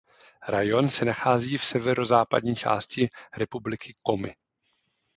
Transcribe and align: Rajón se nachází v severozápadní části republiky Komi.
Rajón 0.47 0.89
se 0.89 1.05
nachází 1.05 1.57
v 1.57 1.65
severozápadní 1.65 2.55
části 2.55 3.07
republiky 3.37 3.93
Komi. 4.01 4.35